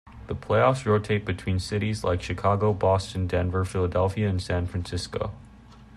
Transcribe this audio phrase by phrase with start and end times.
[0.25, 5.31] The playoffs rotate between cities like Chicago, Boston, Denver, Philadelphia and San Francisco.